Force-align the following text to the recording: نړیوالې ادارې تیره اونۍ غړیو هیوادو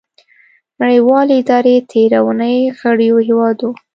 نړیوالې 0.81 1.33
ادارې 1.41 1.75
تیره 1.91 2.19
اونۍ 2.25 2.57
غړیو 2.79 3.15
هیوادو 3.27 3.69